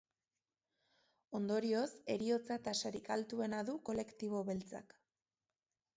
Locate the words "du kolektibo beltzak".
3.71-5.01